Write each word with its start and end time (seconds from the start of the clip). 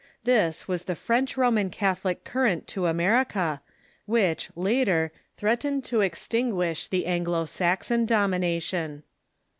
This 0.23 0.67
was 0.67 0.85
the 0.85 0.95
French 0.95 1.37
Roman 1.37 1.69
Catholic 1.69 2.23
current 2.23 2.65
to 2.69 2.87
America, 2.87 3.61
which, 4.07 4.49
later, 4.55 5.11
threatened 5.37 5.83
to 5.83 5.97
extin 5.97 6.53
guish 6.53 6.89
the 6.89 7.05
Anglo 7.05 7.45
Saxon 7.45 8.07
domination. 8.07 9.03